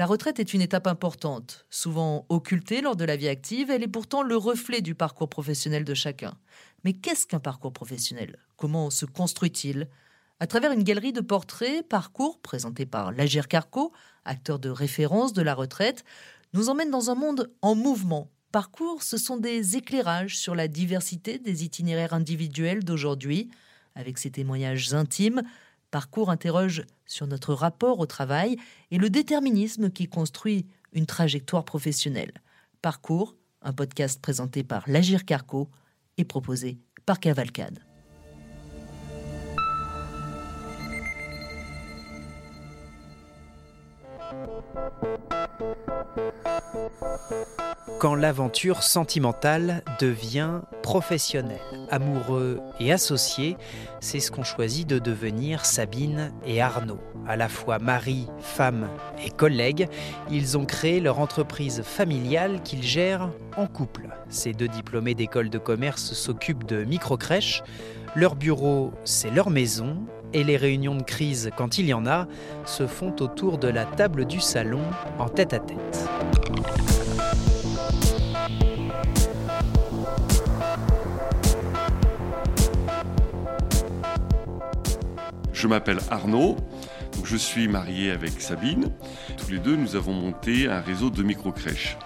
La 0.00 0.06
retraite 0.06 0.40
est 0.40 0.54
une 0.54 0.62
étape 0.62 0.86
importante, 0.86 1.66
souvent 1.68 2.24
occultée 2.30 2.80
lors 2.80 2.96
de 2.96 3.04
la 3.04 3.16
vie 3.16 3.28
active, 3.28 3.70
elle 3.70 3.82
est 3.82 3.86
pourtant 3.86 4.22
le 4.22 4.34
reflet 4.34 4.80
du 4.80 4.94
parcours 4.94 5.28
professionnel 5.28 5.84
de 5.84 5.92
chacun. 5.92 6.38
Mais 6.84 6.94
qu'est-ce 6.94 7.26
qu'un 7.26 7.38
parcours 7.38 7.74
professionnel? 7.74 8.38
Comment 8.56 8.88
se 8.88 9.04
construit-il? 9.04 9.90
À 10.38 10.46
travers 10.46 10.72
une 10.72 10.84
galerie 10.84 11.12
de 11.12 11.20
portraits, 11.20 11.86
parcours 11.86 12.40
présenté 12.40 12.86
par 12.86 13.12
Lagir 13.12 13.46
Carco, 13.46 13.92
acteur 14.24 14.58
de 14.58 14.70
référence 14.70 15.34
de 15.34 15.42
la 15.42 15.52
retraite, 15.52 16.02
nous 16.54 16.70
emmène 16.70 16.90
dans 16.90 17.10
un 17.10 17.14
monde 17.14 17.52
en 17.60 17.74
mouvement. 17.74 18.30
Parcours, 18.52 19.02
ce 19.02 19.18
sont 19.18 19.36
des 19.36 19.76
éclairages 19.76 20.38
sur 20.38 20.54
la 20.54 20.66
diversité 20.66 21.38
des 21.38 21.62
itinéraires 21.62 22.14
individuels 22.14 22.84
d'aujourd'hui. 22.84 23.50
Avec 23.96 24.16
ses 24.16 24.30
témoignages 24.30 24.94
intimes, 24.94 25.42
Parcours 25.90 26.30
interroge 26.30 26.84
sur 27.04 27.26
notre 27.26 27.52
rapport 27.52 27.98
au 27.98 28.06
travail 28.06 28.56
et 28.90 28.98
le 28.98 29.10
déterminisme 29.10 29.90
qui 29.90 30.06
construit 30.06 30.66
une 30.92 31.06
trajectoire 31.06 31.64
professionnelle. 31.64 32.32
Parcours, 32.80 33.34
un 33.62 33.72
podcast 33.72 34.20
présenté 34.22 34.62
par 34.62 34.88
Lagir 34.88 35.24
Carco 35.24 35.68
et 36.16 36.24
proposé 36.24 36.78
par 37.06 37.18
Cavalcade. 37.18 37.80
Quand 48.00 48.14
l'aventure 48.14 48.82
sentimentale 48.82 49.82
devient 50.00 50.62
professionnelle, 50.82 51.60
amoureux 51.90 52.58
et 52.80 52.94
associé, 52.94 53.58
c'est 54.00 54.20
ce 54.20 54.30
qu'ont 54.30 54.42
choisi 54.42 54.86
de 54.86 54.98
devenir 54.98 55.66
Sabine 55.66 56.32
et 56.46 56.62
Arnaud. 56.62 57.02
À 57.28 57.36
la 57.36 57.50
fois 57.50 57.78
mari, 57.78 58.26
femme 58.38 58.88
et 59.22 59.28
collègues, 59.28 59.86
ils 60.30 60.56
ont 60.56 60.64
créé 60.64 60.98
leur 60.98 61.18
entreprise 61.18 61.82
familiale 61.82 62.62
qu'ils 62.62 62.82
gèrent 62.82 63.28
en 63.58 63.66
couple. 63.66 64.08
Ces 64.30 64.54
deux 64.54 64.68
diplômés 64.68 65.14
d'école 65.14 65.50
de 65.50 65.58
commerce 65.58 66.14
s'occupent 66.14 66.64
de 66.64 66.84
micro-crèches. 66.84 67.62
Leur 68.16 68.34
bureau, 68.34 68.94
c'est 69.04 69.30
leur 69.30 69.50
maison 69.50 69.98
et 70.32 70.42
les 70.42 70.56
réunions 70.56 70.94
de 70.94 71.02
crise, 71.02 71.50
quand 71.54 71.76
il 71.76 71.84
y 71.84 71.92
en 71.92 72.06
a, 72.06 72.28
se 72.64 72.86
font 72.86 73.14
autour 73.20 73.58
de 73.58 73.68
la 73.68 73.84
table 73.84 74.24
du 74.24 74.40
salon 74.40 74.84
en 75.18 75.28
tête 75.28 75.52
à 75.52 75.58
tête. 75.58 76.08
Je 85.52 85.66
m'appelle 85.66 85.98
Arnaud, 86.10 86.56
je 87.22 87.36
suis 87.36 87.68
marié 87.68 88.10
avec 88.10 88.40
Sabine. 88.40 88.90
Tous 89.36 89.50
les 89.50 89.58
deux, 89.58 89.76
nous 89.76 89.94
avons 89.94 90.14
monté 90.14 90.68
un 90.68 90.80
réseau 90.80 91.10
de 91.10 91.22
micro-crèches. 91.22 91.98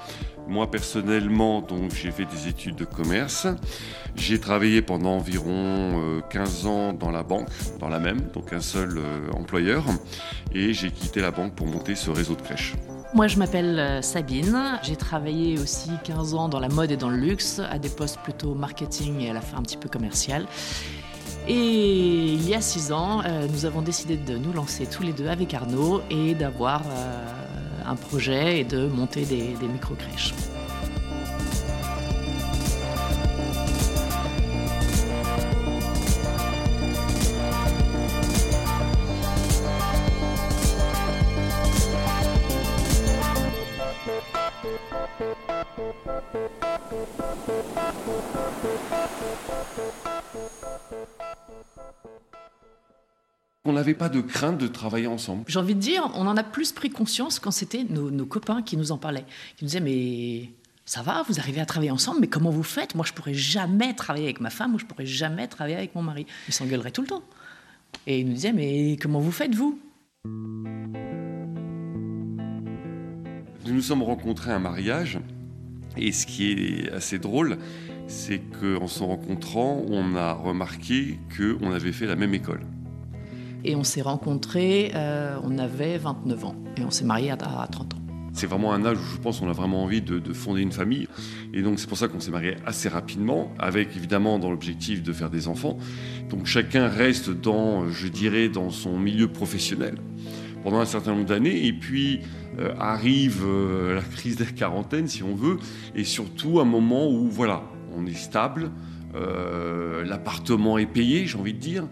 Moi 0.49 0.71
personnellement, 0.71 1.63
donc 1.63 1.93
j'ai 1.95 2.11
fait 2.11 2.25
des 2.25 2.49
études 2.49 2.75
de 2.75 2.85
commerce. 2.85 3.47
J'ai 4.17 4.41
travaillé 4.41 4.83
pendant 4.83 5.13
environ 5.13 6.21
15 6.31 6.67
euh, 6.67 6.69
ans 6.69 6.93
dans 6.93 7.11
la 7.11 7.23
banque, 7.23 7.49
dans 7.79 7.89
la 7.89 8.01
même, 8.01 8.23
donc 8.35 8.53
un 8.53 8.61
seul 8.61 8.99
euh, 8.99 9.31
employeur, 9.33 9.85
et 10.53 10.75
j'ai 10.75 10.91
quitté 10.91 11.21
la 11.21 11.31
banque 11.31 11.55
pour 11.55 11.67
monter 11.67 11.95
ce 11.95 12.11
réseau 12.11 12.35
de 12.35 12.43
crèches. 12.43 12.75
Moi, 13.15 13.29
je 13.29 13.39
m'appelle 13.39 13.79
euh, 13.79 14.03
Sabine. 14.03 14.81
J'ai 14.83 14.97
travaillé 14.97 15.57
aussi 15.61 15.91
15 16.03 16.35
ans 16.35 16.49
dans 16.49 16.59
la 16.59 16.69
mode 16.69 16.91
et 16.91 16.97
dans 16.97 17.09
le 17.09 17.17
luxe, 17.17 17.61
à 17.61 17.79
des 17.79 17.89
postes 17.89 18.19
plutôt 18.25 18.55
marketing 18.55 19.21
et 19.21 19.31
à 19.31 19.33
la 19.33 19.41
fin 19.41 19.59
un 19.59 19.63
petit 19.63 19.77
peu 19.77 19.89
commercial. 19.89 20.47
Et 21.47 22.33
il 22.33 22.49
y 22.49 22.55
a 22.55 22.61
6 22.61 22.91
ans, 22.91 23.23
nous 23.53 23.67
avons 23.67 23.83
décidé 23.83 24.17
de 24.17 24.37
nous 24.37 24.53
lancer 24.53 24.87
tous 24.87 25.03
les 25.03 25.13
deux 25.13 25.29
avec 25.29 25.53
Arnaud 25.53 26.01
et 26.11 26.35
d'avoir 26.35 26.81
un 27.85 27.97
projet 27.97 28.61
et 28.61 28.65
de 28.65 28.87
monter 28.87 29.27
des, 29.27 29.55
des 29.61 29.69
micro-crèches. 29.69 30.33
On 53.67 53.73
n'avait 53.73 53.95
pas 53.95 54.11
de 54.11 54.21
crainte 54.21 54.59
de 54.59 54.67
travailler 54.67 55.07
ensemble. 55.07 55.45
J'ai 55.49 55.59
envie 55.59 55.75
de 55.75 55.81
dire, 55.81 56.11
on 56.15 56.27
en 56.27 56.37
a 56.37 56.43
plus 56.43 56.73
pris 56.73 56.91
conscience 56.91 57.39
quand 57.39 57.51
c'était 57.51 57.85
nos, 57.85 58.27
copains 58.27 58.63
qui 58.63 58.77
nous 58.77 58.93
en 58.93 58.99
parlaient, 58.99 59.25
qui 59.57 59.65
nous 59.65 59.69
disaient 59.69 59.81
mais 59.81 60.51
ça 60.85 61.01
va, 61.01 61.23
vous 61.23 61.41
arrivez 61.41 61.63
à 61.63 61.67
travailler 61.67 61.91
ensemble, 61.91 62.21
mais 62.21 62.27
comment 62.27 62.51
vous 62.51 62.63
faites? 62.63 62.95
Moi, 62.95 63.07
je 63.09 63.15
pourrais 63.15 63.33
jamais 63.33 63.95
travailler 63.95 64.27
avec 64.27 64.41
ma 64.41 64.51
femme 64.51 64.75
ou 64.75 64.79
je 64.79 64.85
pourrais 64.85 65.07
jamais 65.07 65.49
travailler 65.49 65.77
avec 65.77 65.95
mon 65.95 66.03
mari. 66.03 66.27
Ils 66.47 66.53
s'engueuleraient 66.53 66.91
tout 66.91 67.01
le 67.01 67.09
temps. 67.09 67.23
Et 68.07 68.21
ils 68.21 68.27
nous 68.27 68.35
disaient 68.35 68.53
mais 68.53 68.99
comment 69.01 69.21
vous 69.21 69.33
faites 69.33 69.55
vous? 69.55 69.79
Nous 73.65 73.73
nous 73.73 73.81
sommes 73.81 74.03
rencontrés 74.03 74.51
à 74.51 74.57
un 74.57 74.59
mariage 74.59 75.21
et 75.97 76.13
ce 76.13 76.27
qui 76.27 76.53
est 76.53 76.93
assez 76.93 77.19
drôle, 77.19 77.59
c'est 78.07 78.41
qu'en 78.61 78.87
se 78.87 79.03
rencontrant, 79.03 79.83
on 79.89 80.15
a 80.17 80.33
remarqué 80.33 81.19
qu'on 81.37 81.73
avait 81.73 81.93
fait 81.93 82.07
la 82.07 82.17
même 82.17 82.35
école. 82.35 82.61
Et 83.65 83.77
on 83.77 83.85
s'est 83.85 84.03
rencontrés, 84.03 84.93
euh, 84.95 85.39
on 85.43 85.59
avait 85.59 85.97
29 85.97 86.45
ans. 86.45 86.57
Et 86.77 86.85
on 86.85 86.91
s'est 86.91 87.05
mariés 87.05 87.31
à, 87.31 87.37
30 87.37 87.95
ans. 87.95 87.99
C'est 88.35 88.47
vraiment 88.47 88.75
un 88.75 88.85
âge 88.85 88.99
où 88.99 89.15
je 89.15 89.19
pense 89.19 89.41
qu'on 89.41 89.49
a 89.49 89.53
vraiment 89.53 89.85
envie 89.85 90.03
de, 90.03 90.21
fonder 90.33 90.61
une 90.61 90.73
famille. 90.73 91.09
Et 91.55 91.63
donc 91.63 91.79
c'est 91.79 91.87
pour 91.87 91.97
ça 91.97 92.09
qu'on 92.09 92.21
s'est 92.21 92.33
mariés 92.33 92.57
assez 92.67 92.89
rapidement, 92.89 93.55
avec 93.59 93.97
évidemment 93.97 94.39
dans 94.39 94.51
l'objectif 94.51 95.03
de 95.03 95.13
faire 95.13 95.31
des 95.31 95.49
enfants. 95.49 95.79
Donc 96.29 96.45
chacun 96.45 96.89
reste 96.89 97.31
dans, 97.31 97.89
je 97.89 98.09
dirais, 98.09 98.49
dans 98.49 98.71
son 98.71 98.99
milieu 98.99 99.29
professionnel 99.29 99.95
pendant 100.65 100.81
un 100.81 100.87
certain 100.87 101.13
nombre 101.13 101.27
d'années. 101.27 101.67
Et 101.67 101.73
puis 101.73 102.21
euh, 102.59 102.75
arrive 102.81 103.43
euh, 103.45 103.95
la 103.95 104.03
crise 104.03 104.37
de 104.37 104.45
la 104.45 104.51
quarantaine, 104.51 105.07
si 105.07 105.23
on 105.23 105.35
veut, 105.35 105.59
et 105.95 106.03
surtout 106.03 106.59
un 106.59 106.65
moment 106.65 107.09
où, 107.09 107.29
voilà, 107.29 107.63
on 107.97 108.07
est 108.07 108.15
stable, 108.15 108.73
euh, 109.15 110.05
l'appartement 110.05 110.79
est 110.79 110.87
payé, 110.87 111.27
j'ai 111.27 111.39
envie 111.39 111.55
de 111.55 111.59
dire. 111.59 111.87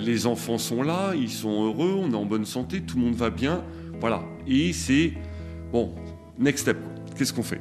Les 0.00 0.26
enfants 0.26 0.58
sont 0.58 0.82
là, 0.82 1.12
ils 1.14 1.30
sont 1.30 1.64
heureux, 1.64 1.94
on 1.96 2.10
est 2.10 2.16
en 2.16 2.24
bonne 2.24 2.46
santé, 2.46 2.80
tout 2.80 2.96
le 2.96 3.04
monde 3.04 3.14
va 3.14 3.30
bien. 3.30 3.62
Voilà. 4.00 4.24
Et 4.46 4.72
c'est, 4.72 5.12
bon, 5.70 5.94
next 6.38 6.62
step. 6.62 6.78
Qu'est-ce 7.16 7.32
qu'on 7.32 7.42
fait? 7.42 7.60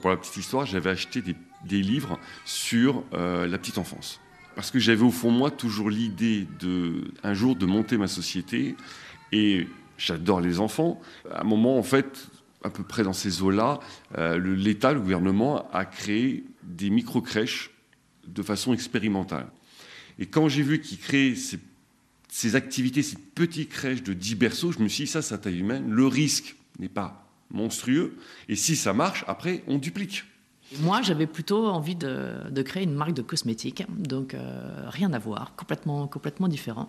Pour 0.00 0.10
la 0.10 0.16
petite 0.16 0.36
histoire, 0.36 0.66
j'avais 0.66 0.90
acheté 0.90 1.22
des, 1.22 1.34
livres 1.68 2.18
sur 2.44 3.04
euh, 3.12 3.46
la 3.46 3.58
petite 3.58 3.78
enfance. 3.78 4.20
Parce 4.54 4.70
que 4.70 4.78
j'avais 4.78 5.02
au 5.02 5.10
fond 5.10 5.32
de 5.32 5.36
moi 5.36 5.50
toujours 5.50 5.90
l'idée 5.90 6.46
de, 6.60 7.12
un 7.22 7.34
jour 7.34 7.56
de 7.56 7.66
monter 7.66 7.96
ma 7.96 8.06
société 8.06 8.76
et 9.32 9.66
J'adore 9.96 10.40
les 10.40 10.60
enfants. 10.60 11.00
À 11.30 11.42
un 11.42 11.44
moment, 11.44 11.78
en 11.78 11.82
fait, 11.82 12.28
à 12.62 12.70
peu 12.70 12.82
près 12.82 13.04
dans 13.04 13.12
ces 13.12 13.42
eaux-là, 13.42 13.80
euh, 14.18 14.38
l'État, 14.38 14.92
le 14.92 15.00
gouvernement, 15.00 15.70
a 15.72 15.84
créé 15.84 16.44
des 16.62 16.90
micro-crèches 16.90 17.70
de 18.26 18.42
façon 18.42 18.72
expérimentale. 18.72 19.46
Et 20.18 20.26
quand 20.26 20.48
j'ai 20.48 20.62
vu 20.62 20.80
qu'ils 20.80 20.98
créaient 20.98 21.34
ces, 22.28 22.56
activités, 22.56 23.02
ces 23.02 23.16
petites 23.16 23.68
crèches 23.68 24.02
de 24.02 24.12
10 24.12 24.34
berceaux, 24.34 24.72
je 24.72 24.80
me 24.80 24.88
suis 24.88 25.04
dit, 25.04 25.10
ça, 25.10 25.20
à 25.34 25.38
taille 25.38 25.60
humaine. 25.60 25.90
Le 25.90 26.06
risque 26.06 26.56
n'est 26.78 26.88
pas 26.88 27.28
monstrueux. 27.50 28.16
Et 28.48 28.56
si 28.56 28.76
ça 28.76 28.92
marche, 28.92 29.24
après, 29.28 29.62
on 29.66 29.78
duplique. 29.78 30.24
Moi, 30.80 31.02
j'avais 31.02 31.26
plutôt 31.26 31.66
envie 31.66 31.94
de, 31.94 32.62
créer 32.62 32.84
une 32.84 32.94
marque 32.94 33.14
de 33.14 33.22
cosmétiques, 33.22 33.84
donc 33.88 34.34
euh, 34.34 34.84
rien 34.86 35.12
à 35.12 35.18
voir, 35.18 35.54
complètement, 35.56 36.06
complètement 36.08 36.48
différent. 36.48 36.88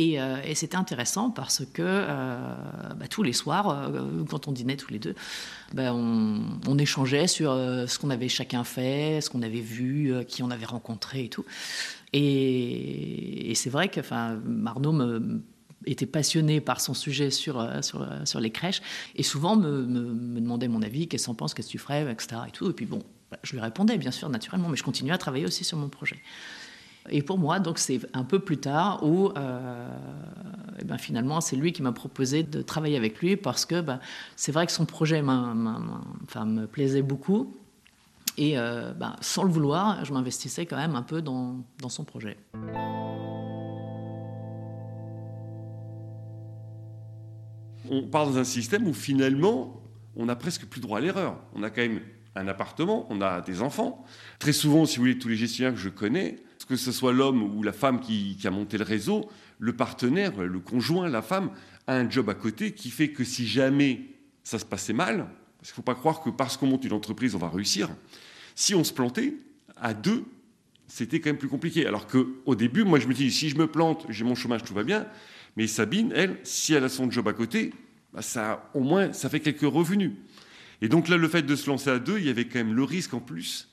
Euh, 0.00 0.40
et, 0.44 0.54
c'était 0.54 0.76
intéressant 0.76 1.30
parce 1.30 1.64
que 1.66 1.82
euh, 1.82 2.54
bah, 2.96 3.06
tous 3.08 3.22
les 3.22 3.32
soirs, 3.32 3.68
euh, 3.68 4.24
quand 4.28 4.48
on 4.48 4.52
dînait 4.52 4.76
tous 4.76 4.90
les 4.90 4.98
deux, 4.98 5.14
bah, 5.74 5.94
on, 5.94 6.78
échangeait 6.78 7.26
sur 7.26 7.52
ce 7.52 7.98
qu'on 7.98 8.10
avait 8.10 8.28
chacun 8.28 8.64
fait, 8.64 9.20
ce 9.20 9.30
qu'on 9.30 9.42
avait 9.42 9.60
vu, 9.60 10.12
qui 10.26 10.42
on 10.42 10.50
avait 10.50 10.66
rencontré 10.66 11.24
et 11.24 11.28
tout. 11.28 11.44
Et, 12.12 13.52
c'est 13.54 13.70
vrai 13.70 13.88
que 13.88 14.00
Arnaud 14.66 14.92
me, 14.92 15.42
était 15.86 16.06
passionné 16.06 16.60
par 16.60 16.80
son 16.80 16.94
sujet 16.94 17.30
sur, 17.30 17.68
sur, 17.82 18.06
sur 18.24 18.40
les 18.40 18.50
crèches 18.50 18.82
et 19.16 19.22
souvent 19.22 19.56
me, 19.56 19.82
me, 19.84 20.40
demandait 20.40 20.68
mon 20.68 20.82
avis, 20.82 21.08
qu'est-ce 21.08 21.26
qu'on 21.26 21.34
pense, 21.34 21.54
qu'est-ce 21.54 21.68
que 21.68 21.72
tu 21.72 21.78
ferais, 21.78 22.10
etc. 22.10 22.42
Et, 22.48 22.50
tout. 22.50 22.68
et 22.70 22.72
puis 22.72 22.86
bon, 22.86 23.02
bah, 23.30 23.38
je 23.42 23.52
lui 23.52 23.60
répondais 23.60 23.98
bien 23.98 24.10
sûr 24.10 24.28
naturellement, 24.28 24.68
mais 24.68 24.76
je 24.76 24.82
continuais 24.82 25.12
à 25.12 25.18
travailler 25.18 25.46
aussi 25.46 25.64
sur 25.64 25.78
mon 25.78 25.88
projet. 25.88 26.20
Et 27.10 27.22
pour 27.22 27.38
moi, 27.38 27.58
donc 27.58 27.78
c'est 27.78 28.00
un 28.14 28.22
peu 28.22 28.38
plus 28.38 28.58
tard 28.58 29.02
où, 29.02 29.30
euh, 29.36 29.88
eh 30.78 30.84
ben 30.84 30.98
finalement, 30.98 31.40
c'est 31.40 31.56
lui 31.56 31.72
qui 31.72 31.82
m'a 31.82 31.92
proposé 31.92 32.44
de 32.44 32.62
travailler 32.62 32.96
avec 32.96 33.18
lui 33.20 33.36
parce 33.36 33.64
que 33.64 33.80
ben, 33.80 33.98
c'est 34.36 34.52
vrai 34.52 34.66
que 34.66 34.72
son 34.72 34.86
projet 34.86 35.20
enfin, 35.20 36.46
me 36.46 36.66
plaisait 36.66 37.02
beaucoup. 37.02 37.56
Et 38.38 38.54
ben, 38.54 39.16
sans 39.20 39.42
le 39.42 39.50
vouloir, 39.50 40.04
je 40.04 40.12
m'investissais 40.12 40.64
quand 40.64 40.76
même 40.76 40.94
un 40.94 41.02
peu 41.02 41.22
dans, 41.22 41.56
dans 41.80 41.90
son 41.90 42.04
projet. 42.04 42.36
On 47.92 48.02
part 48.08 48.26
dans 48.26 48.38
un 48.38 48.44
système 48.44 48.88
où 48.88 48.94
finalement, 48.94 49.82
on 50.16 50.24
n'a 50.24 50.34
presque 50.34 50.64
plus 50.64 50.80
droit 50.80 50.96
à 50.96 51.00
l'erreur. 51.02 51.38
On 51.54 51.62
a 51.62 51.68
quand 51.68 51.82
même 51.82 52.00
un 52.34 52.48
appartement, 52.48 53.06
on 53.10 53.20
a 53.20 53.42
des 53.42 53.60
enfants. 53.60 54.02
Très 54.38 54.54
souvent, 54.54 54.86
si 54.86 54.96
vous 54.96 55.02
voulez, 55.02 55.18
tous 55.18 55.28
les 55.28 55.36
gestionnaires 55.36 55.74
que 55.74 55.78
je 55.78 55.90
connais, 55.90 56.38
que 56.66 56.76
ce 56.76 56.90
soit 56.90 57.12
l'homme 57.12 57.42
ou 57.42 57.62
la 57.62 57.72
femme 57.72 58.00
qui, 58.00 58.38
a 58.44 58.50
monté 58.50 58.78
le 58.78 58.84
réseau, 58.84 59.28
le 59.58 59.76
partenaire, 59.76 60.40
le 60.40 60.58
conjoint, 60.58 61.06
la 61.06 61.20
femme, 61.20 61.50
a 61.86 61.94
un 61.94 62.08
job 62.08 62.30
à 62.30 62.34
côté 62.34 62.72
qui 62.72 62.88
fait 62.88 63.10
que 63.10 63.24
si 63.24 63.46
jamais 63.46 64.00
ça 64.42 64.58
se 64.58 64.64
passait 64.64 64.94
mal, 64.94 65.28
parce 65.58 65.70
qu'il 65.70 65.72
ne 65.72 65.76
faut 65.76 65.82
pas 65.82 65.94
croire 65.94 66.22
que 66.22 66.30
parce 66.30 66.56
qu'on 66.56 66.66
monte 66.66 66.84
une 66.84 66.94
entreprise, 66.94 67.34
on 67.34 67.38
va 67.38 67.50
réussir. 67.50 67.90
Si 68.54 68.74
on 68.74 68.84
se 68.84 68.92
plantait, 68.94 69.34
à 69.76 69.92
deux, 69.92 70.24
c'était 70.86 71.20
quand 71.20 71.30
même 71.30 71.38
plus 71.38 71.48
compliqué. 71.48 71.86
Alors 71.86 72.06
qu'au 72.06 72.54
début, 72.54 72.84
moi, 72.84 72.98
je 72.98 73.06
me 73.06 73.14
dis, 73.14 73.30
si 73.30 73.48
je 73.48 73.56
me 73.56 73.66
plante, 73.66 74.06
j'ai 74.08 74.24
mon 74.24 74.34
chômage, 74.34 74.62
tout 74.62 74.74
va 74.74 74.82
bien. 74.82 75.06
Mais 75.56 75.66
Sabine, 75.66 76.12
elle, 76.14 76.38
si 76.44 76.74
elle 76.74 76.84
a 76.84 76.88
son 76.88 77.10
job 77.10 77.28
à 77.28 77.32
côté, 77.32 77.72
bah, 78.12 78.22
ça, 78.22 78.70
au 78.74 78.80
moins, 78.80 79.12
ça 79.12 79.28
fait 79.28 79.40
quelques 79.40 79.60
revenus. 79.62 80.12
Et 80.80 80.88
donc 80.88 81.08
là, 81.08 81.16
le 81.16 81.28
fait 81.28 81.42
de 81.42 81.56
se 81.56 81.68
lancer 81.68 81.90
à 81.90 81.98
deux, 81.98 82.18
il 82.18 82.26
y 82.26 82.30
avait 82.30 82.46
quand 82.46 82.58
même 82.58 82.74
le 82.74 82.84
risque 82.84 83.14
en 83.14 83.20
plus 83.20 83.68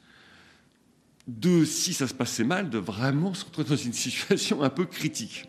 de, 1.30 1.64
si 1.64 1.94
ça 1.94 2.08
se 2.08 2.14
passait 2.14 2.44
mal, 2.44 2.70
de 2.70 2.78
vraiment 2.78 3.34
se 3.34 3.46
retrouver 3.46 3.70
dans 3.70 3.76
une 3.76 3.94
situation 4.08 4.64
un 4.64 4.70
peu 4.70 4.86
critique. 4.86 5.46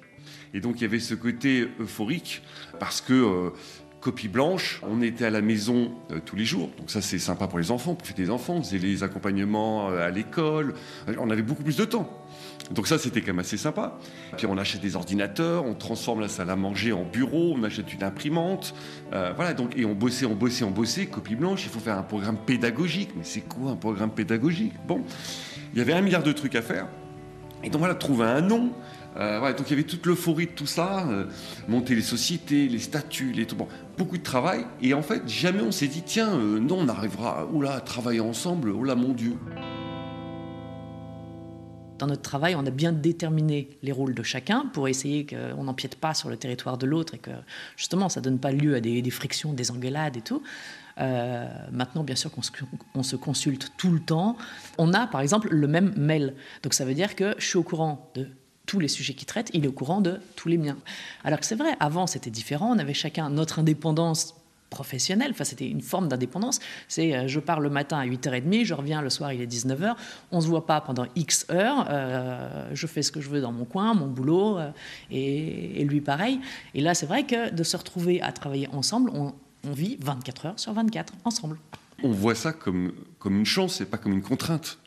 Et 0.53 0.61
donc 0.61 0.81
il 0.81 0.83
y 0.83 0.85
avait 0.85 1.01
ce 1.01 1.15
côté 1.15 1.69
euphorique, 1.79 2.43
parce 2.79 3.01
que 3.01 3.13
euh, 3.13 3.51
copie 4.01 4.29
blanche, 4.29 4.81
on 4.83 5.03
était 5.03 5.27
à 5.27 5.31
la 5.31 5.43
maison 5.43 5.93
euh, 6.11 6.21
tous 6.25 6.37
les 6.37 6.45
jours, 6.45 6.71
donc 6.79 6.91
ça 6.91 7.03
c'est 7.03 7.19
sympa 7.19 7.47
pour 7.47 7.59
les 7.59 7.71
enfants, 7.71 7.95
pour 7.95 8.15
des 8.17 8.31
enfants, 8.31 8.55
on 8.55 8.63
faisait 8.63 8.79
les 8.79 9.03
accompagnements 9.03 9.91
euh, 9.91 10.07
à 10.07 10.11
l'école, 10.11 10.75
on 11.19 11.31
avait 11.31 11.43
beaucoup 11.43 11.63
plus 11.63 11.77
de 11.77 11.85
temps. 11.85 12.09
Donc 12.71 12.87
ça, 12.87 12.99
c'était 12.99 13.21
quand 13.21 13.29
même 13.29 13.41
assez 13.41 13.57
sympa. 13.57 13.99
Puis 14.37 14.47
on 14.47 14.57
achète 14.57 14.81
des 14.81 14.95
ordinateurs, 14.95 15.65
on 15.65 15.75
transforme 15.75 16.21
la 16.21 16.29
salle 16.29 16.51
à 16.51 16.57
manger 16.57 16.93
en 16.93 17.05
bureau, 17.05 17.55
on 17.57 17.65
achète 17.65 17.93
une 17.93 18.05
imprimante. 18.05 18.75
Euh, 19.13 19.33
voilà, 19.35 19.55
donc, 19.55 19.77
et 19.77 19.85
on 19.85 19.95
bossait, 19.95 20.27
on 20.27 20.37
bossait, 20.37 20.63
on 20.63 20.71
bossait, 20.71 21.07
copie 21.07 21.35
blanche, 21.35 21.65
il 21.65 21.71
faut 21.71 21.81
faire 21.81 21.99
un 21.99 22.05
programme 22.05 22.37
pédagogique. 22.39 23.11
Mais 23.17 23.25
c'est 23.25 23.41
quoi 23.41 23.73
un 23.73 23.77
programme 23.77 24.11
pédagogique? 24.11 24.75
Bon, 24.87 25.03
il 25.73 25.79
y 25.79 25.83
avait 25.83 25.95
un 25.95 26.01
milliard 26.01 26.23
de 26.23 26.33
trucs 26.33 26.55
à 26.55 26.63
faire. 26.63 26.87
Et 27.65 27.71
donc 27.71 27.81
voilà, 27.81 27.95
trouver 27.95 28.27
un 28.27 28.41
nom. 28.41 28.73
Euh, 29.17 29.53
donc 29.53 29.67
il 29.69 29.71
y 29.71 29.73
avait 29.75 29.83
toute 29.83 30.07
l'euphorie 30.07 30.47
de 30.47 30.53
tout 30.53 30.67
ça, 30.67 31.07
euh, 31.09 31.27
monter 31.69 31.95
les 31.95 32.03
sociétés, 32.03 32.69
les 32.69 32.79
statuts, 32.79 33.35
beaucoup 33.99 34.19
de 34.19 34.23
travail. 34.23 34.67
Et 34.83 34.95
en 34.95 35.03
fait, 35.03 35.29
jamais 35.29 35.63
on 35.63 35.73
s'est 35.73 35.89
dit, 35.89 36.03
tiens, 36.03 36.37
non, 36.39 36.79
on 36.81 36.89
arrivera, 36.89 37.47
oula, 37.47 37.75
à 37.75 37.81
travailler 37.81 38.21
ensemble, 38.21 38.71
oula, 38.71 38.95
mon 38.95 39.13
Dieu 39.13 39.37
dans 42.01 42.07
notre 42.07 42.23
travail, 42.23 42.55
on 42.57 42.65
a 42.67 42.71
bien 42.71 42.93
déterminé 42.93 43.69
les 43.83 43.93
rôles 43.93 44.15
de 44.15 44.23
chacun 44.23 44.65
pour 44.73 44.89
essayer 44.89 45.27
qu'on 45.27 45.65
n'empiète 45.65 45.97
pas 45.97 46.15
sur 46.15 46.31
le 46.31 46.37
territoire 46.37 46.79
de 46.79 46.87
l'autre 46.87 47.15
et 47.15 47.19
que 47.19 47.31
justement 47.77 48.09
ça 48.09 48.21
ne 48.21 48.25
donne 48.25 48.39
pas 48.39 48.53
lieu 48.53 48.75
à 48.75 48.81
des, 48.81 49.11
frictions, 49.11 49.53
des 49.53 49.71
engueulades 49.71 50.17
et 50.17 50.23
tout. 50.23 50.43
Euh, 50.99 51.47
maintenant, 51.71 52.03
bien 52.03 52.17
sûr 52.17 52.31
qu'on 52.31 53.03
se, 53.03 53.17
consulte 53.17 53.73
tout 53.77 53.91
le 53.91 54.01
temps. 54.01 54.37
On 54.79 54.93
a 54.93 55.07
par 55.07 55.21
exemple 55.21 55.49
le 55.51 55.67
même 55.67 55.93
mail. 55.97 56.35
Donc 56.63 56.75
ça 56.75 56.85
veut 56.85 56.95
dire 56.95 57.15
que 57.15 57.35
je 57.39 57.47
suis 57.47 57.59
au 57.59 57.63
courant 57.63 58.11
de 58.15 58.27
tous 58.67 58.79
les 58.79 58.89
sujets 58.89 59.15
qu'il 59.15 59.27
traite, 59.27 59.51
il 59.53 59.65
est 59.65 59.69
au 59.69 59.73
courant 59.73 60.01
de 60.01 60.21
tous 60.37 60.49
les 60.49 60.59
miens. 60.59 60.79
Alors 61.25 61.41
que 61.41 61.47
c'est 61.47 61.57
vrai, 61.57 61.77
avant 61.81 62.07
c'était 62.07 62.31
différent, 62.31 62.75
on 62.75 62.79
avait 62.79 62.95
chacun 62.95 63.29
notre 63.31 63.59
indépendance 63.59 64.35
professionnel. 64.71 65.33
Enfin, 65.33 65.45
c'était 65.45 65.69
une 65.69 65.83
forme 65.83 66.09
d'indépendance. 66.09 66.61
C'est 66.89 67.15
euh, 67.15 67.29
je 67.29 67.41
pars 67.41 67.61
le 67.61 67.69
matin 67.69 67.99
à 67.99 68.07
8h30, 68.07 68.65
je 68.65 68.73
reviens 68.73 69.03
le 69.03 69.11
soir, 69.11 69.33
il 69.33 69.43
est 69.43 69.53
19h. 69.53 69.95
On 70.31 70.41
se 70.41 70.47
voit 70.47 70.65
pas 70.65 70.81
pendant 70.81 71.07
X 71.17 71.47
heures. 71.51 71.87
Euh, 71.91 72.71
je 72.73 72.87
fais 72.87 73.03
ce 73.03 73.13
que 73.13 73.21
je 73.21 73.29
veux 73.29 73.41
dans 73.41 73.53
mon 73.53 73.65
coin, 73.65 73.93
mon 73.93 74.07
boulot, 74.07 74.59
euh, 74.59 74.71
et, 75.11 75.85
lui 75.85 76.01
pareil. 76.01 76.41
Et 76.75 76.81
là, 76.81 76.95
c'est 76.95 77.07
vrai 77.07 77.27
que 77.27 77.51
de 77.51 77.63
se 77.65 77.77
retrouver 77.77 78.23
à 78.23 78.33
travailler 78.33 78.69
ensemble, 78.73 79.11
on, 79.13 79.35
on, 79.65 79.73
vit 79.73 79.99
24 80.01 80.47
heures 80.47 80.59
sur 80.59 80.73
24 80.73 81.13
ensemble. 81.25 81.59
On 82.03 82.13
voit 82.13 82.37
ça 82.37 82.53
comme, 82.53 82.93
comme 83.19 83.37
une 83.37 83.47
chance 83.47 83.81
et 83.81 83.87
pas 83.87 83.99
comme 83.99 84.13
une 84.13 84.23
contrainte. 84.23 84.79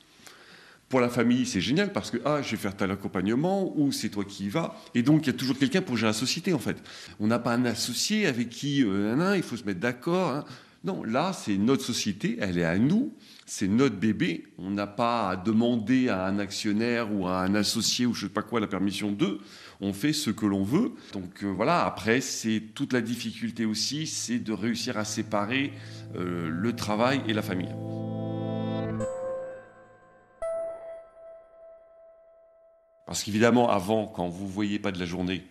Pour 0.94 1.02
la 1.02 1.10
famille, 1.10 1.48
c'est 1.48 1.60
génial 1.60 1.92
parce 1.92 2.12
que 2.12 2.18
ah, 2.24 2.44
je 2.44 2.52
vais 2.52 2.58
faire 2.58 2.78
tel 2.78 2.92
accompagnement 2.92 3.74
ou 3.76 3.92
c'est 3.92 4.10
toi 4.10 4.24
qui 4.24 4.46
y 4.46 4.50
vas. 4.50 4.76
Et 4.94 5.02
donc, 5.02 5.26
il 5.26 5.26
y 5.26 5.30
a 5.32 5.34
toujours 5.34 5.58
quelqu'un 5.58 5.82
pour 5.82 5.98
gérer 5.98 6.10
la 6.10 6.14
société, 6.14 6.54
en 6.54 6.60
fait. 6.60 6.78
On 7.20 7.26
n'a 7.26 7.40
pas 7.40 7.52
un 7.52 7.66
associé 7.66 8.28
avec 8.28 8.50
qui 8.50 8.84
euh, 8.84 9.34
il 9.36 9.42
faut 9.42 9.58
se 9.58 9.64
mettre 9.64 9.80
d'accord. 9.80 10.30
Hein. 10.30 10.46
Non, 10.84 11.04
là, 11.04 11.34
c'est 11.34 11.58
notre 11.58 11.84
société, 11.84 12.38
elle 12.40 12.60
est 12.60 12.64
à 12.64 12.78
nous, 12.78 13.12
c'est 13.48 13.68
notre 13.68 13.96
bébé. 13.96 14.44
On 14.60 14.70
n'a 14.70 14.86
pas 14.86 15.30
à 15.30 15.36
demander 15.36 16.10
à 16.10 16.28
un 16.28 16.38
actionnaire 16.38 17.12
ou 17.12 17.26
à 17.26 17.40
un 17.40 17.56
associé 17.56 18.06
ou 18.06 18.14
je 18.14 18.26
ne 18.26 18.30
sais 18.30 18.34
pas 18.36 18.44
quoi 18.44 18.60
la 18.60 18.68
permission 18.68 19.12
d'eux. 19.12 19.40
On 19.82 19.94
fait 19.94 20.14
ce 20.14 20.30
que 20.30 20.46
l'on 20.46 20.64
veut. 20.64 20.92
Donc 21.14 21.42
euh, 21.42 21.48
voilà, 21.48 21.88
après, 21.88 22.22
c'est 22.22 22.62
toute 22.76 22.94
la 22.94 23.02
difficulté 23.02 23.66
aussi, 23.66 24.06
c'est 24.06 24.38
de 24.38 24.54
réussir 24.54 24.96
à 25.00 25.06
séparer 25.06 25.74
euh, 26.16 26.50
le 26.52 26.76
travail 26.76 27.24
et 27.28 27.34
la 27.34 27.42
famille. 27.42 27.74
Parce 33.14 33.22
qu'évidemment, 33.22 33.70
avant, 33.70 34.08
quand 34.08 34.28
vous 34.28 34.46
ne 34.46 34.50
voyez 34.50 34.80
pas 34.80 34.92
de 34.92 34.98
la 34.98 35.06
journée, 35.06 35.44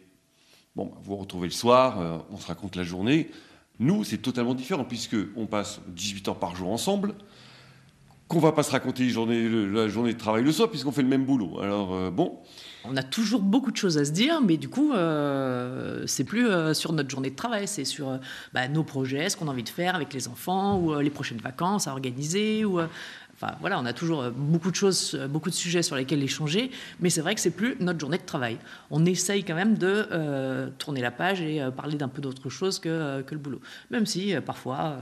bon, 0.75 0.87
bah, 0.87 0.97
vous 1.05 1.15
retrouvez 1.15 1.47
le 1.47 1.53
soir, 1.53 2.01
euh, 2.01 2.19
on 2.33 2.37
se 2.37 2.49
raconte 2.49 2.75
la 2.75 2.83
journée. 2.83 3.31
Nous, 3.79 4.03
c'est 4.03 4.19
totalement 4.19 4.55
différent, 4.55 4.83
puisqu'on 4.83 5.47
passe 5.47 5.81
18 5.87 6.27
heures 6.27 6.41
par 6.41 6.57
jour 6.57 6.73
ensemble, 6.73 7.15
qu'on 8.27 8.39
ne 8.39 8.43
va 8.43 8.51
pas 8.51 8.65
se 8.65 8.73
raconter 8.73 9.05
la 9.05 9.13
journée 9.89 10.13
de 10.13 10.19
travail 10.19 10.43
le 10.43 10.51
soir, 10.51 10.71
puisqu'on 10.71 10.91
fait 10.91 11.03
le 11.03 11.09
même 11.09 11.25
boulot. 11.25 11.61
Alors, 11.61 11.95
euh, 11.95 12.11
bon. 12.11 12.41
On 12.85 12.97
a 12.97 13.05
toujours 13.05 13.43
beaucoup 13.43 13.71
de 13.71 13.77
choses 13.77 13.97
à 13.97 14.05
se 14.05 14.11
dire, 14.11 14.41
mais 14.41 14.57
du 14.57 14.69
coup, 14.69 14.93
euh, 14.93 16.03
c'est 16.09 16.25
plus 16.25 16.49
sur 16.75 16.93
notre 16.93 17.11
journée 17.11 17.31
de 17.31 17.37
travail, 17.37 17.69
c'est 17.69 17.85
sur 17.85 18.19
bah, 18.53 18.67
nos 18.67 18.83
projets, 18.83 19.29
ce 19.29 19.37
qu'on 19.37 19.47
a 19.47 19.53
envie 19.53 19.63
de 19.63 19.69
faire 19.69 19.95
avec 19.95 20.13
les 20.13 20.27
enfants, 20.27 20.81
ou 20.81 20.99
les 20.99 21.11
prochaines 21.11 21.39
vacances 21.39 21.87
à 21.87 21.93
organiser, 21.93 22.65
ou 22.65 22.81
voilà, 23.61 23.79
on 23.79 23.87
a 23.87 23.93
toujours 23.93 24.23
euh, 24.23 24.31
beaucoup 24.31 24.71
de 24.71 24.77
choses, 24.77 25.15
euh, 25.15 25.29
beaucoup 25.29 25.51
de 25.51 25.55
sujets 25.55 25.83
sur 25.83 25.97
lesquels 25.97 26.23
échanger, 26.23 26.71
mais 27.01 27.11
c'est 27.11 27.21
vrai 27.21 27.35
que 27.35 27.41
c'est 27.41 27.51
plus 27.51 27.77
notre 27.81 27.99
journée 27.99 28.19
de 28.19 28.25
travail. 28.25 28.59
On 28.91 29.05
essaye 29.05 29.45
quand 29.45 29.55
même 29.55 29.77
de 29.77 30.07
euh, 30.13 30.69
tourner 30.79 31.01
la 31.01 31.11
page 31.11 31.41
et 31.41 31.63
parler 31.77 31.97
d'un 31.97 32.09
peu 32.09 32.23
d'autre 32.23 32.49
chose 32.51 32.79
que, 32.79 33.23
que, 33.23 33.35
le 33.35 33.41
boulot. 33.41 33.61
Même 33.91 34.07
si 34.07 34.35
parfois, 34.45 34.97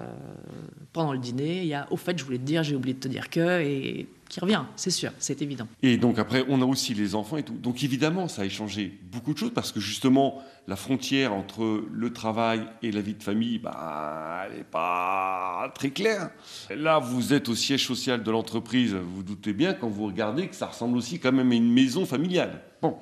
pendant 0.92 1.12
le 1.12 1.19
dîner, 1.19 1.62
il 1.62 1.66
y 1.66 1.75
a 1.75 1.87
au 1.90 1.96
fait, 1.96 2.19
je 2.19 2.25
voulais 2.25 2.38
te 2.38 2.44
dire, 2.44 2.62
j'ai 2.62 2.75
oublié 2.75 2.94
de 2.94 3.00
te 3.00 3.08
dire 3.08 3.28
que, 3.28 4.06
qui 4.31 4.38
revient, 4.38 4.62
c'est 4.77 4.93
sûr, 4.93 5.11
c'est 5.19 5.43
évident. 5.43 5.67
Et 5.82 5.97
donc 5.97 6.21
après, 6.21 6.44
on 6.49 6.62
a 6.62 6.65
aussi 6.65 6.94
les 6.94 7.17
enfants 7.17 7.37
et 7.37 7.43
tout. 7.43 7.55
Donc 7.55 7.82
évidemment, 7.82 8.29
ça 8.29 8.43
a 8.43 8.44
échangé 8.44 8.97
beaucoup 9.11 9.35
de 9.35 9.38
choses 9.38 9.53
parce 9.53 9.73
que 9.73 9.81
justement, 9.81 10.40
la 10.69 10.76
frontière 10.76 11.35
entre 11.35 11.85
le 11.93 12.12
travail 12.12 12.62
et 12.81 12.93
la 12.93 13.00
vie 13.00 13.14
de 13.14 13.23
famille, 13.25 13.59
bah, 13.59 14.47
elle 14.47 14.59
n'est 14.59 14.64
pas 14.64 15.71
très 15.75 15.90
claire. 15.90 16.31
Là, 16.71 17.00
vous 17.00 17.33
êtes 17.33 17.49
au 17.49 17.57
siège 17.57 17.85
social 17.85 18.23
de 18.23 18.31
l'entreprise, 18.31 18.95
vous, 18.95 19.16
vous 19.16 19.23
doutez 19.25 19.52
bien 19.52 19.75
quand 19.75 19.88
vous 19.88 20.07
regardez 20.07 20.47
que 20.47 20.54
ça 20.54 20.66
ressemble 20.66 20.97
aussi 20.97 21.19
quand 21.19 21.33
même 21.33 21.50
à 21.50 21.57
une 21.57 21.73
maison 21.73 22.07
familiale. 22.07 22.62
Bon, 22.81 22.99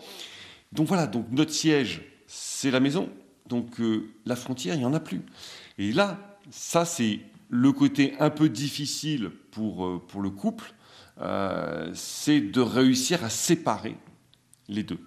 donc 0.72 0.88
voilà, 0.88 1.06
donc 1.06 1.26
notre 1.30 1.52
siège, 1.52 2.00
c'est 2.26 2.70
la 2.70 2.80
maison. 2.80 3.10
Donc 3.46 3.80
euh, 3.80 4.08
la 4.24 4.34
frontière, 4.34 4.74
il 4.76 4.78
n'y 4.78 4.86
en 4.86 4.94
a 4.94 5.00
plus. 5.00 5.20
Et 5.76 5.92
là, 5.92 6.38
ça 6.50 6.86
c'est 6.86 7.20
le 7.50 7.72
côté 7.72 8.14
un 8.18 8.30
peu 8.30 8.48
difficile 8.48 9.30
pour, 9.50 9.84
euh, 9.84 10.02
pour 10.08 10.22
le 10.22 10.30
couple 10.30 10.72
euh, 11.20 11.90
c'est 11.94 12.40
de 12.40 12.60
réussir 12.60 13.24
à 13.24 13.30
séparer 13.30 13.96
les 14.68 14.82
deux. 14.82 15.00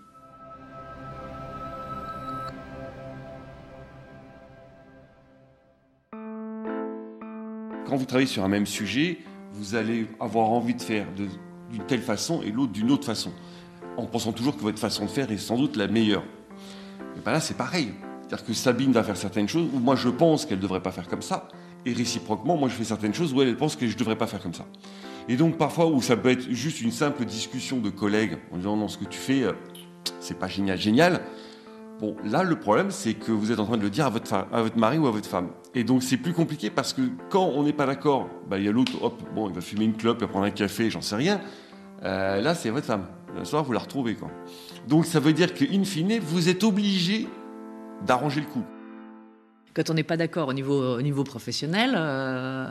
Quand 7.86 7.98
vous 7.98 8.06
travaillez 8.06 8.28
sur 8.28 8.44
un 8.44 8.48
même 8.48 8.66
sujet, 8.66 9.20
vous 9.54 9.76
allez 9.76 10.08
avoir 10.20 10.50
envie 10.50 10.76
de 10.76 10.82
faire 10.82 11.06
d'une 11.14 11.86
telle 11.88 12.02
façon 12.02 12.42
et 12.42 12.52
l'autre 12.52 12.72
d'une 12.72 12.90
autre 12.92 13.06
façon, 13.06 13.32
en 13.98 14.06
pensant 14.06 14.32
toujours 14.32 14.56
que 14.56 14.62
votre 14.62 14.80
façon 14.80 15.06
de 15.06 15.10
faire 15.10 15.30
est 15.32 15.38
sans 15.38 15.58
doute 15.58 15.76
la 15.76 15.88
meilleure. 15.88 16.24
Et 17.18 17.20
bien 17.20 17.34
là, 17.34 17.40
c'est 17.42 17.58
pareil. 17.58 17.92
C'est-à-dire 18.22 18.46
que 18.46 18.54
Sabine 18.54 18.94
va 18.94 19.04
faire 19.04 19.18
certaines 19.18 19.50
choses 19.50 19.68
où 19.74 19.80
moi 19.80 19.98
je 19.98 20.08
pense 20.08 20.46
qu'elle 20.46 20.58
ne 20.58 20.62
devrait 20.62 20.82
pas 20.82 20.92
faire 20.92 21.08
comme 21.08 21.22
ça, 21.22 21.50
et 21.86 21.92
réciproquement, 21.92 22.56
moi 22.56 22.70
je 22.70 22.76
fais 22.76 22.86
certaines 22.86 23.14
choses 23.14 23.34
où 23.34 23.42
elle 23.42 23.58
pense 23.58 23.76
que 23.76 23.86
je 23.88 23.94
ne 23.94 24.00
devrais 24.00 24.18
pas 24.18 24.28
faire 24.28 24.42
comme 24.42 24.54
ça. 24.54 24.66
Et 25.30 25.36
donc 25.36 25.58
parfois 25.58 25.88
où 25.88 26.02
ça 26.02 26.18
peut 26.18 26.30
être 26.30 26.50
juste 26.50 26.82
une 26.82 26.92
simple 26.92 27.26
discussion 27.26 27.78
de 27.78 27.90
collègues 27.90 28.38
en 28.52 28.58
disant 28.58 28.76
non 28.76 28.88
ce 28.88 28.98
que 28.98 29.06
tu 29.06 29.20
fais 29.20 29.44
euh, 29.44 29.54
c'est 30.20 30.38
pas 30.38 30.48
génial 30.48 30.78
génial. 30.78 31.22
Bon 32.00 32.16
là 32.26 32.44
le 32.44 32.60
problème 32.60 32.92
c'est 32.92 33.14
que 33.14 33.32
vous 33.32 33.52
êtes 33.52 33.60
en 33.60 33.66
train 33.66 33.78
de 33.78 33.84
le 33.84 33.90
dire 33.90 34.06
à 34.06 34.10
votre, 34.10 34.34
à 34.34 34.62
votre 34.62 34.78
mari 34.78 34.98
ou 34.98 35.08
à 35.08 35.12
votre 35.12 35.30
femme. 35.30 35.50
Et 35.76 35.84
donc 35.84 36.04
c'est 36.04 36.18
plus 36.18 36.34
compliqué 36.34 36.70
parce 36.70 36.94
que 36.94 37.02
quand 37.30 37.46
on 37.46 37.64
n'est 37.64 37.74
pas 37.74 37.86
d'accord, 37.86 38.30
bah, 38.50 38.58
il 38.58 38.66
y 38.66 38.68
a 38.68 38.72
l'autre, 38.72 38.94
hop, 39.02 39.22
bon 39.36 39.50
il 39.50 39.56
va 39.56 39.62
fumer 39.62 39.86
une 39.86 39.96
clope, 39.96 40.18
il 40.20 40.22
va 40.22 40.28
prendre 40.28 40.46
un 40.46 40.52
café, 40.52 40.90
j'en 40.90 41.02
sais 41.02 41.16
rien. 41.16 41.40
Euh, 42.04 42.42
là 42.42 42.56
c'est 42.56 42.70
votre 42.70 42.88
femme. 42.88 43.06
Le 43.38 43.46
soir 43.46 43.64
vous 43.64 43.74
la 43.74 43.80
retrouvez 43.80 44.16
quoi. 44.16 44.30
Donc 44.88 45.06
ça 45.06 45.20
veut 45.20 45.34
dire 45.34 45.54
qu'in 45.54 45.84
fine 45.84 46.20
vous 46.20 46.50
êtes 46.50 46.64
obligé 46.64 47.28
d'arranger 48.06 48.42
le 48.42 48.48
coup 48.48 48.64
quand 49.74 49.90
on 49.90 49.94
n'est 49.94 50.04
pas 50.04 50.18
d'accord 50.18 50.50
au 50.50 50.54
niveau, 50.54 50.98
au 50.98 51.02
niveau 51.02 51.24
professionnel, 51.24 51.94
euh, 51.96 52.68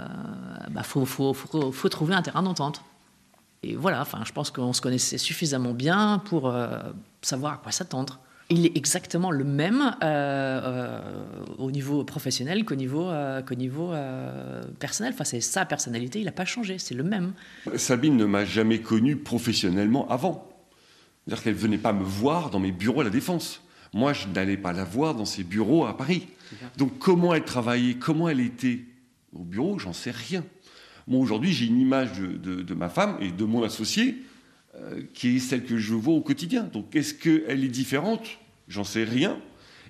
bah, 0.70 0.82
faut, 0.82 1.04
faut, 1.04 1.34
faut, 1.34 1.72
faut, 1.72 1.88
trouver 1.88 2.14
un 2.14 2.22
terrain 2.22 2.42
d'entente. 2.42 2.82
Et 3.62 3.74
voilà, 3.74 4.00
enfin, 4.00 4.22
je 4.24 4.32
pense 4.32 4.50
qu'on 4.50 4.72
se 4.72 4.80
connaissait 4.80 5.18
suffisamment 5.18 5.72
bien 5.72 6.22
pour 6.24 6.48
euh, 6.48 6.78
savoir 7.22 7.54
à 7.54 7.56
quoi 7.58 7.72
s'attendre. 7.72 8.20
Il 8.48 8.66
est 8.66 8.76
exactement 8.76 9.30
le 9.30 9.44
même 9.44 9.80
euh, 9.80 9.90
euh, 10.02 11.00
au 11.58 11.70
niveau 11.70 12.02
professionnel 12.02 12.64
qu'au 12.64 12.74
niveau, 12.74 13.10
qu'au 13.46 13.54
niveau 13.54 13.92
personnel. 14.80 15.12
Enfin, 15.12 15.24
c'est 15.24 15.40
sa 15.40 15.64
personnalité, 15.64 16.18
il 16.18 16.24
n'a 16.24 16.32
pas 16.32 16.44
changé, 16.44 16.78
c'est 16.78 16.94
le 16.94 17.04
même. 17.04 17.32
Sabine 17.76 18.16
ne 18.16 18.24
m'a 18.24 18.44
jamais 18.44 18.80
connu 18.80 19.16
professionnellement 19.16 20.08
avant. 20.08 20.48
C'est-à-dire 21.24 21.44
qu'elle 21.44 21.54
ne 21.54 21.58
venait 21.58 21.78
pas 21.78 21.92
me 21.92 22.02
voir 22.02 22.50
dans 22.50 22.58
mes 22.58 22.72
bureaux 22.72 23.02
à 23.02 23.04
la 23.04 23.10
Défense. 23.10 23.62
Moi, 23.92 24.14
je 24.14 24.26
n'allais 24.28 24.56
pas 24.56 24.72
la 24.72 24.84
voir 24.84 25.14
dans 25.14 25.24
ses 25.24 25.44
bureaux 25.44 25.86
à 25.86 25.96
Paris. 25.96 26.26
Donc, 26.76 26.98
comment 26.98 27.34
elle 27.34 27.44
travaillait, 27.44 27.94
comment 27.94 28.28
elle 28.28 28.40
était 28.40 28.80
au 29.32 29.44
bureau, 29.44 29.78
j'en 29.78 29.92
sais 29.92 30.10
rien. 30.10 30.44
Moi, 31.06 31.20
aujourd'hui, 31.20 31.52
j'ai 31.52 31.66
une 31.66 31.80
image 31.80 32.20
de, 32.20 32.74
ma 32.74 32.88
femme 32.88 33.16
et 33.20 33.30
de 33.30 33.44
mon 33.44 33.62
associé 33.62 34.16
euh, 34.76 35.02
qui 35.14 35.36
est 35.36 35.38
celle 35.40 35.64
que 35.64 35.78
je 35.78 35.94
vois 35.94 36.14
au 36.14 36.20
quotidien. 36.20 36.64
Donc, 36.64 36.94
est-ce 36.94 37.14
qu'elle 37.14 37.64
est 37.64 37.68
différente? 37.68 38.38
J'en 38.68 38.84
sais 38.84 39.04
rien. 39.04 39.38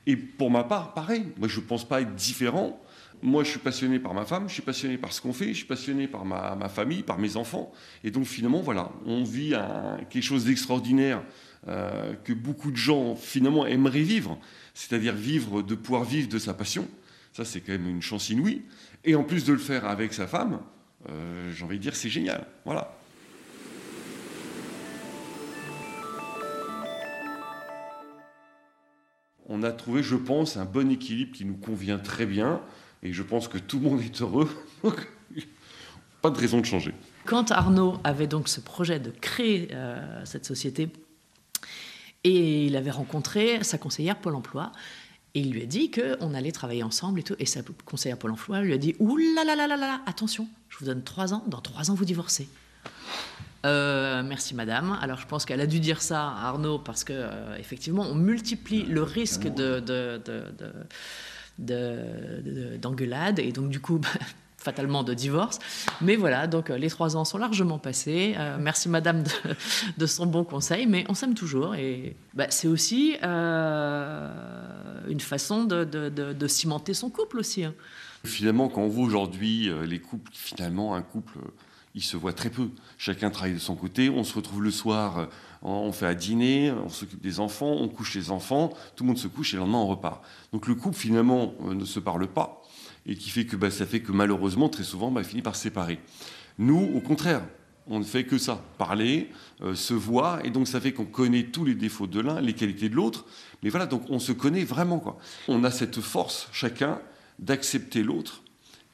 Et 0.06 0.16
pour 0.16 0.50
ma 0.50 0.64
part, 0.64 0.94
pareil. 0.94 1.26
Moi, 1.38 1.48
je 1.48 1.60
ne 1.60 1.64
pense 1.64 1.86
pas 1.86 2.00
être 2.00 2.14
différent. 2.14 2.80
Moi, 3.22 3.44
je 3.44 3.50
suis 3.50 3.58
passionné 3.58 3.98
par 3.98 4.14
ma 4.14 4.24
femme, 4.24 4.48
je 4.48 4.54
suis 4.54 4.62
passionné 4.62 4.96
par 4.96 5.12
ce 5.12 5.20
qu'on 5.20 5.34
fait, 5.34 5.48
je 5.48 5.58
suis 5.58 5.66
passionné 5.66 6.08
par 6.08 6.24
ma, 6.24 6.68
famille, 6.70 7.02
par 7.02 7.18
mes 7.18 7.36
enfants. 7.36 7.70
Et 8.02 8.10
donc, 8.10 8.24
finalement, 8.24 8.62
voilà, 8.62 8.90
on 9.04 9.24
vit 9.24 9.52
quelque 10.08 10.22
chose 10.22 10.46
d'extraordinaire 10.46 11.22
euh, 11.68 12.14
que 12.24 12.32
beaucoup 12.32 12.70
de 12.70 12.76
gens, 12.76 13.14
finalement, 13.16 13.66
aimeraient 13.66 14.00
vivre. 14.00 14.38
C'est-à-dire 14.72 15.14
vivre, 15.14 15.60
de 15.60 15.74
pouvoir 15.74 16.04
vivre 16.04 16.28
de 16.28 16.38
sa 16.38 16.54
passion. 16.54 16.88
Ça, 17.34 17.44
c'est 17.44 17.60
quand 17.60 17.72
même 17.72 17.88
une 17.88 18.00
chance 18.00 18.30
inouïe. 18.30 18.62
Et 19.04 19.14
en 19.14 19.24
plus 19.24 19.44
de 19.44 19.52
le 19.52 19.58
faire 19.58 19.84
avec 19.84 20.14
sa 20.14 20.26
femme, 20.26 20.60
euh, 21.08 21.50
j'ai 21.52 21.64
envie 21.64 21.78
de 21.78 21.82
dire 21.82 21.96
c'est 21.96 22.10
génial. 22.10 22.46
Voilà. 22.64 22.96
On 29.48 29.62
a 29.64 29.72
trouvé, 29.72 30.02
je 30.02 30.14
pense, 30.14 30.56
un 30.56 30.64
bon 30.64 30.90
équilibre 30.90 31.32
qui 31.32 31.44
nous 31.44 31.56
convient 31.56 31.98
très 31.98 32.24
bien. 32.24 32.60
Et 33.02 33.12
je 33.12 33.22
pense 33.22 33.48
que 33.48 33.58
tout 33.58 33.80
le 33.80 33.90
monde 33.90 34.00
est 34.00 34.20
heureux. 34.20 34.48
pas 36.22 36.30
de 36.30 36.38
raison 36.38 36.60
de 36.60 36.66
changer. 36.66 36.94
Quand 37.24 37.50
Arnaud 37.50 37.98
avait 38.04 38.26
donc 38.26 38.48
ce 38.48 38.60
projet 38.60 39.00
de 39.00 39.10
créer 39.10 39.68
euh, 39.72 40.24
cette 40.24 40.44
société, 40.44 40.88
et 42.22 42.66
il 42.66 42.76
avait 42.76 42.90
rencontré 42.90 43.64
sa 43.64 43.78
conseillère 43.78 44.16
Pôle 44.16 44.34
emploi, 44.34 44.72
et 45.34 45.40
il 45.40 45.52
lui 45.52 45.62
a 45.62 45.66
dit 45.66 45.90
qu'on 45.90 46.34
allait 46.34 46.52
travailler 46.52 46.82
ensemble 46.82 47.20
et 47.20 47.22
tout. 47.22 47.36
Et 47.38 47.46
sa 47.46 47.60
conseillère 47.84 48.18
Pôle 48.18 48.32
emploi 48.32 48.60
lui 48.60 48.72
a 48.72 48.78
dit 48.78 48.96
Ouh 48.98 49.16
là 49.16 49.44
là 49.44 49.54
là 49.54 49.66
là 49.66 49.76
là, 49.76 50.00
attention, 50.06 50.48
je 50.68 50.78
vous 50.78 50.86
donne 50.86 51.02
trois 51.02 51.34
ans, 51.34 51.44
dans 51.46 51.60
trois 51.60 51.90
ans 51.90 51.94
vous 51.94 52.04
divorcez. 52.04 52.48
Euh, 53.66 54.22
merci 54.22 54.54
madame. 54.54 54.98
Alors 55.02 55.18
je 55.18 55.26
pense 55.26 55.44
qu'elle 55.44 55.60
a 55.60 55.66
dû 55.66 55.80
dire 55.80 56.00
ça 56.00 56.28
à 56.28 56.48
Arnaud 56.48 56.78
parce 56.78 57.04
que 57.04 57.12
euh, 57.14 57.56
effectivement 57.58 58.02
on 58.02 58.14
multiplie 58.14 58.84
le 58.84 59.02
risque 59.02 59.48
de, 59.48 59.80
d'engueulade 62.78 63.38
et 63.38 63.52
donc 63.52 63.68
du 63.68 63.80
coup 63.80 63.98
bah, 64.02 64.08
fatalement 64.60 65.02
de 65.02 65.14
divorce. 65.14 65.58
Mais 66.00 66.16
voilà, 66.16 66.46
donc 66.46 66.70
euh, 66.70 66.76
les 66.76 66.90
trois 66.90 67.16
ans 67.16 67.24
sont 67.24 67.38
largement 67.38 67.78
passés. 67.78 68.34
Euh, 68.36 68.58
merci 68.60 68.88
Madame 68.88 69.24
de, 69.98 70.06
son 70.06 70.26
bon 70.26 70.44
conseil, 70.44 70.86
mais 70.86 71.04
on 71.08 71.14
s'aime 71.14 71.34
toujours. 71.34 71.74
Et 71.74 72.16
bah, 72.34 72.46
c'est 72.50 72.68
aussi 72.68 73.16
euh, 73.22 74.30
une 75.08 75.20
façon 75.20 75.64
de, 75.64 76.46
cimenter 76.46 76.94
son 76.94 77.10
couple 77.10 77.38
aussi. 77.38 77.64
Hein. 77.64 77.74
Finalement, 78.24 78.68
quand 78.68 78.82
on 78.82 78.88
voit 78.88 79.04
aujourd'hui 79.04 79.70
les 79.86 79.98
couples, 79.98 80.30
finalement, 80.34 80.94
un 80.94 81.00
couple, 81.00 81.38
il 81.94 82.02
se 82.02 82.18
voit 82.18 82.34
très 82.34 82.50
peu. 82.50 82.68
Chacun 82.98 83.30
travaille 83.30 83.54
de 83.54 83.58
son 83.58 83.76
côté, 83.76 84.10
on 84.10 84.24
se 84.24 84.34
retrouve 84.34 84.62
le 84.62 84.70
soir, 84.70 85.28
on 85.62 85.90
fait 85.92 86.06
à 86.06 86.14
dîner, 86.14 86.70
on 86.70 86.90
s'occupe 86.90 87.22
des 87.22 87.40
enfants, 87.40 87.70
on 87.70 87.88
couche 87.88 88.14
les 88.14 88.30
enfants, 88.30 88.74
tout 88.94 89.04
le 89.04 89.08
monde 89.08 89.18
se 89.18 89.26
couche 89.26 89.54
et 89.54 89.56
le 89.56 89.62
lendemain 89.62 89.78
on 89.78 89.86
repart. 89.86 90.22
Donc 90.52 90.66
le 90.66 90.74
couple, 90.74 90.96
finalement, 90.96 91.54
ne 91.62 91.84
se 91.86 91.98
parle 91.98 92.26
pas 92.26 92.59
et 93.06 93.16
qui 93.16 93.30
fait 93.30 93.44
que 93.44 93.56
bah, 93.56 93.70
ça 93.70 93.86
fait 93.86 94.00
que 94.00 94.12
malheureusement, 94.12 94.68
très 94.68 94.84
souvent, 94.84 95.10
bah, 95.10 95.22
finit 95.22 95.42
par 95.42 95.56
se 95.56 95.62
séparer. 95.62 95.98
Nous, 96.58 96.90
au 96.94 97.00
contraire, 97.00 97.42
on 97.86 97.98
ne 97.98 98.04
fait 98.04 98.24
que 98.24 98.38
ça, 98.38 98.62
parler, 98.78 99.30
euh, 99.62 99.74
se 99.74 99.94
voir, 99.94 100.44
et 100.44 100.50
donc 100.50 100.68
ça 100.68 100.80
fait 100.80 100.92
qu'on 100.92 101.06
connaît 101.06 101.44
tous 101.44 101.64
les 101.64 101.74
défauts 101.74 102.06
de 102.06 102.20
l'un, 102.20 102.40
les 102.40 102.52
qualités 102.52 102.88
de 102.88 102.94
l'autre, 102.94 103.26
mais 103.62 103.70
voilà, 103.70 103.86
donc 103.86 104.02
on 104.10 104.18
se 104.18 104.32
connaît 104.32 104.64
vraiment. 104.64 105.00
Quoi. 105.00 105.18
On 105.48 105.64
a 105.64 105.70
cette 105.70 106.00
force, 106.00 106.48
chacun, 106.52 107.00
d'accepter 107.38 108.02
l'autre 108.02 108.42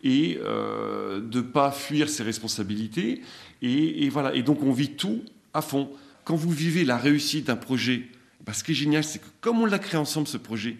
et 0.03 0.39
euh, 0.43 1.21
de 1.21 1.39
ne 1.39 1.43
pas 1.43 1.71
fuir 1.73 2.09
ses 2.09 2.23
responsabilités, 2.23 3.23
et, 3.63 4.09
voilà, 4.09 4.35
et 4.35 4.43
donc 4.43 4.63
on 4.63 4.73
vit 4.73 4.93
tout 4.93 5.23
à 5.53 5.63
fond. 5.63 5.91
Quand 6.25 6.37
vous 6.37 6.51
vivez 6.51 6.85
la 6.85 6.97
réussite 6.97 7.47
d'un 7.47 7.57
projet, 7.57 8.09
bah, 8.45 8.53
ce 8.53 8.63
qui 8.63 8.73
est 8.73 8.75
génial, 8.75 9.05
c'est 9.05 9.19
que 9.19 9.27
comme 9.41 9.61
on 9.61 9.67
l'a 9.67 9.79
créé 9.79 9.99
ensemble, 9.99 10.27
ce 10.29 10.37
projet, 10.37 10.77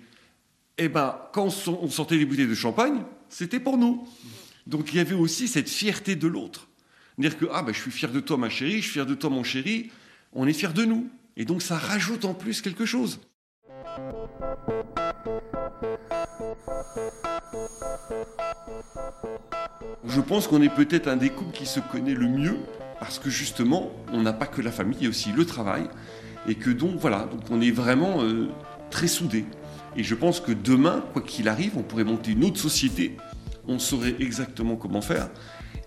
eh 0.79 0.89
ben, 0.89 1.17
quand 1.33 1.49
on 1.69 1.89
sortait 1.89 2.17
les 2.17 2.27
bouteilles 2.27 2.47
de 2.47 2.55
champagne, 2.55 3.03
c'était 3.29 3.61
pour 3.61 3.79
nous. 3.79 4.07
Donc 4.67 4.93
il 4.93 4.97
y 4.97 5.01
avait 5.01 5.15
aussi 5.15 5.49
cette 5.49 5.69
fierté 5.69 6.17
de 6.17 6.27
l'autre. 6.27 6.69
Dire 7.19 7.39
que 7.39 7.47
ah, 7.53 7.63
ben, 7.63 7.73
je 7.73 7.81
suis 7.81 7.91
fier 7.91 8.11
de 8.11 8.21
toi, 8.21 8.37
ma 8.37 8.51
chérie, 8.51 8.79
je 8.79 8.83
suis 8.83 8.93
fier 8.93 9.07
de 9.07 9.15
toi, 9.15 9.31
mon 9.31 9.43
chéri, 9.43 9.91
on 10.33 10.47
est 10.47 10.53
fier 10.53 10.73
de 10.73 10.85
nous. 10.85 11.09
Et 11.37 11.45
donc 11.45 11.63
ça 11.63 11.77
rajoute 11.77 12.25
en 12.25 12.35
plus 12.35 12.61
quelque 12.63 12.85
chose. 12.85 13.21
Je 20.05 20.21
pense 20.21 20.47
qu'on 20.47 20.63
est 20.63 20.75
peut-être 20.75 21.09
un 21.09 21.17
des 21.17 21.31
couples 21.31 21.57
qui 21.57 21.67
se 21.67 21.81
connaît 21.81 22.15
le 22.15 22.29
mieux 22.29 22.57
parce 23.01 23.19
que 23.19 23.31
justement, 23.31 23.93
on 24.13 24.23
n'a 24.23 24.33
pas 24.33 24.47
que 24.47 24.63
la 24.63 24.73
famille, 24.73 24.97
il 25.01 25.05
y 25.05 25.07
a 25.07 25.11
aussi 25.11 25.33
le 25.33 25.45
travail. 25.45 25.89
Et 26.49 26.55
que 26.55 26.71
donc, 26.71 26.97
voilà, 26.99 27.25
donc 27.25 27.43
on 27.51 27.61
est 27.61 27.71
vraiment 27.71 28.23
euh, 28.23 28.49
très 28.91 29.09
soudés. 29.09 29.45
Et 29.97 30.03
je 30.03 30.15
pense 30.15 30.41
que 30.41 30.53
demain, 30.53 31.03
quoi 31.13 31.23
qu'il 31.23 31.49
arrive, 31.49 31.73
on 31.77 31.83
pourrait 31.83 32.05
monter 32.05 32.33
une 32.33 32.45
autre 32.45 32.59
société, 32.59 33.17
on 33.67 33.79
saurait 33.79 34.15
exactement 34.21 34.77
comment 34.77 35.01
faire, 35.01 35.29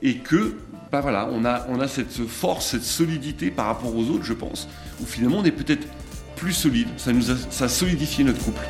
et 0.01 0.17
que, 0.17 0.55
bah 0.91 1.01
voilà, 1.01 1.29
on 1.31 1.45
a, 1.45 1.87
cette 1.87 2.25
force, 2.25 2.67
cette 2.67 2.83
solidité 2.83 3.51
par 3.51 3.67
rapport 3.67 3.95
aux 3.95 4.09
autres, 4.09 4.25
je 4.25 4.33
pense, 4.33 4.67
où 5.01 5.05
finalement 5.05 5.37
on 5.39 5.45
est 5.45 5.51
peut-être 5.51 5.87
plus 6.35 6.53
solide, 6.53 6.87
ça 6.97 7.11
nous 7.11 7.31
a, 7.31 7.35
ça 7.37 7.65
a 7.65 7.69
solidifié 7.69 8.23
notre 8.23 8.43
couple. 8.43 8.65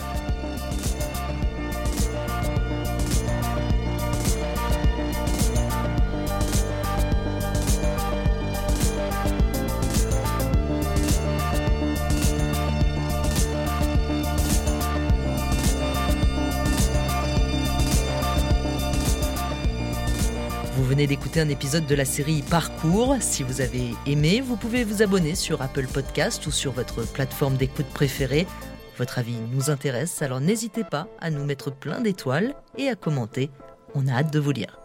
Venez 20.89 21.05
d'écouter 21.05 21.39
un 21.39 21.49
épisode 21.49 21.85
de 21.85 21.93
la 21.93 22.03
série 22.03 22.41
Parcours. 22.41 23.15
Si 23.19 23.43
vous 23.43 23.61
avez 23.61 23.91
aimé, 24.07 24.41
vous 24.41 24.55
pouvez 24.55 24.83
vous 24.83 25.03
abonner 25.03 25.35
sur 25.35 25.61
Apple 25.61 25.85
Podcast 25.85 26.47
ou 26.47 26.51
sur 26.51 26.71
votre 26.71 27.05
plateforme 27.13 27.57
d'écoute 27.57 27.85
préférée. 27.93 28.47
Votre 28.97 29.19
avis 29.19 29.35
nous 29.51 29.69
intéresse, 29.69 30.23
alors 30.23 30.41
n'hésitez 30.41 30.83
pas 30.83 31.07
à 31.19 31.29
nous 31.29 31.45
mettre 31.45 31.71
plein 31.71 32.01
d'étoiles 32.01 32.55
et 32.75 32.89
à 32.89 32.95
commenter. 32.95 33.51
On 33.93 34.07
a 34.07 34.13
hâte 34.13 34.33
de 34.33 34.39
vous 34.39 34.51
lire. 34.51 34.78